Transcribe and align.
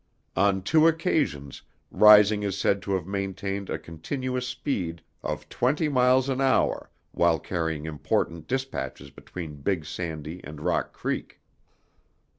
On 0.35 0.63
two 0.63 0.87
occasions, 0.87 1.61
Rising 1.91 2.41
is 2.41 2.57
said 2.57 2.81
to 2.81 2.93
have 2.95 3.05
maintained 3.05 3.69
a 3.69 3.77
continuous 3.77 4.47
speed 4.47 5.03
of 5.21 5.47
twenty 5.47 5.89
miles 5.89 6.27
an 6.27 6.41
hour 6.41 6.89
while 7.11 7.37
carrying 7.37 7.85
important 7.85 8.47
dispatches 8.47 9.11
between 9.11 9.61
Big 9.61 9.85
Sandy 9.85 10.41
and 10.43 10.59
Rock 10.59 10.91
Creek. 10.91 11.39